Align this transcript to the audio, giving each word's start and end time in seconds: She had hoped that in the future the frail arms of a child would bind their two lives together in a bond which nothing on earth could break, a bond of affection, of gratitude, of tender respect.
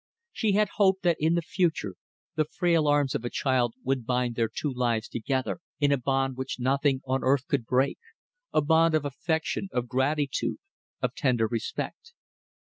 She 0.33 0.53
had 0.53 0.69
hoped 0.77 1.03
that 1.03 1.17
in 1.19 1.35
the 1.35 1.43
future 1.43 1.93
the 2.35 2.45
frail 2.45 2.87
arms 2.87 3.13
of 3.13 3.23
a 3.23 3.29
child 3.29 3.75
would 3.83 4.03
bind 4.03 4.33
their 4.33 4.49
two 4.51 4.73
lives 4.73 5.07
together 5.07 5.59
in 5.79 5.91
a 5.91 5.97
bond 5.97 6.37
which 6.37 6.59
nothing 6.59 7.01
on 7.05 7.23
earth 7.23 7.45
could 7.45 7.67
break, 7.67 7.99
a 8.51 8.63
bond 8.63 8.95
of 8.95 9.05
affection, 9.05 9.69
of 9.71 9.87
gratitude, 9.87 10.57
of 11.03 11.13
tender 11.13 11.45
respect. 11.45 12.13